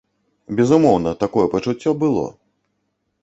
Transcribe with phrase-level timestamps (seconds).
[0.59, 2.23] Безумоўна, такое пачуццё было.